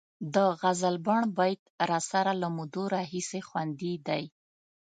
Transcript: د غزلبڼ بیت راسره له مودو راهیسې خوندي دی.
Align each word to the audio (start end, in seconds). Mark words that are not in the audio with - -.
د 0.35 0.35
غزلبڼ 0.61 1.21
بیت 1.37 1.61
راسره 1.91 2.31
له 2.41 2.47
مودو 2.57 2.83
راهیسې 2.95 3.39
خوندي 3.47 3.93
دی. 4.07 4.23